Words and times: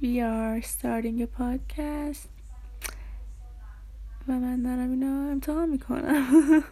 we 0.00 0.20
are 0.20 0.60
starting 0.60 1.22
a 1.22 1.26
podcast 1.26 2.28
و 4.28 4.32
من 4.32 4.62
دارم 4.62 4.90
اینا 4.90 5.30
امتحان 5.30 5.68
میکنم 5.68 6.64